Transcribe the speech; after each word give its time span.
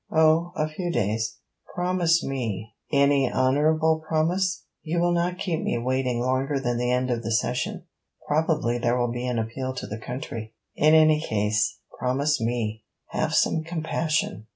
'Oh, 0.11 0.51
a 0.55 0.67
few 0.67 0.91
days. 0.91 1.37
Promise 1.75 2.23
me...' 2.23 2.73
'Any 2.91 3.31
honourable 3.31 3.99
promise!' 4.07 4.63
'You 4.81 4.99
will 4.99 5.11
not 5.11 5.37
keep 5.37 5.61
me 5.61 5.77
waiting 5.77 6.19
longer 6.19 6.59
than 6.59 6.77
the 6.77 6.89
end 6.89 7.11
of 7.11 7.21
the 7.21 7.31
Session?' 7.31 7.83
'Probably 8.27 8.79
there 8.79 8.97
will 8.97 9.11
be 9.11 9.27
an 9.27 9.37
appeal 9.37 9.75
to 9.75 9.85
the 9.85 9.99
country.' 9.99 10.55
'In 10.75 10.95
any 10.95 11.19
case, 11.19 11.77
promise 11.99 12.41
me: 12.41 12.83
have 13.09 13.35
some 13.35 13.61
compassion.' 13.63 14.47